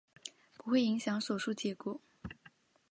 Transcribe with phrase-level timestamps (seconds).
[0.57, 2.01] 不会影响手术的结果。